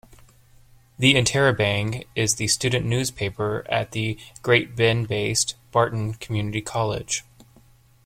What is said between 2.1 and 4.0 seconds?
is the student newspaper at